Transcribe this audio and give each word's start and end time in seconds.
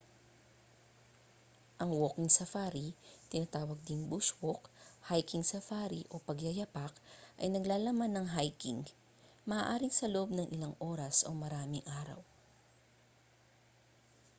ang 1.81 1.91
walking 1.99 2.25
safari 2.37 2.87
tinatawag 3.31 3.77
ding 3.87 4.01
bush 4.11 4.29
walk 4.45 4.63
hiking 5.13 5.45
safari 5.51 6.01
o 6.09 6.15
pagyayapak 6.27 6.89
ay 7.41 7.47
naglalaman 7.53 8.09
ng 8.13 8.27
hiking 8.35 8.81
maaaring 9.49 9.93
sa 9.95 10.09
loob 10.13 10.29
ng 10.33 10.47
ilang 10.57 10.73
oras 10.91 11.17
o 11.29 11.29
maraming 11.43 11.85
araw 12.01 12.17